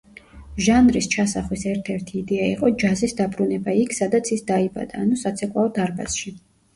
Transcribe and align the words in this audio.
ჟანრის 0.67 1.07
ჩასახვის 1.15 1.65
ერთ-ერთი 1.71 2.15
იდეა 2.19 2.47
იყო 2.53 2.71
ჯაზის 2.83 3.13
დაბრუნება 3.19 3.75
იქ 3.81 3.93
სადაც 3.97 4.31
ის 4.37 4.41
დაიბადა, 4.49 5.03
ანუ 5.05 5.21
საცეკვაო 5.25 5.69
დარბაზში. 5.77 6.35